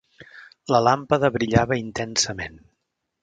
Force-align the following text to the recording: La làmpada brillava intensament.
La 0.75 0.79
làmpada 0.85 1.29
brillava 1.37 1.79
intensament. 1.83 2.57